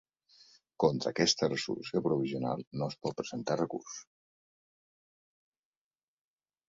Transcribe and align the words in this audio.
Contra 0.83 1.11
aquesta 1.13 1.49
Resolució 1.51 2.01
provisional 2.07 2.63
no 2.83 2.87
es 2.93 2.97
pot 3.03 3.17
presentar 3.21 3.61
recurs. 3.63 4.01